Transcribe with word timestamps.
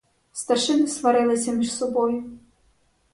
Старшини 0.33 0.87
сварилися 0.87 1.51
між 1.51 1.73
собою. 1.73 2.23